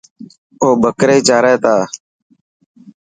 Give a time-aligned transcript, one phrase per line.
[0.63, 1.75] او بڪري چاري تا.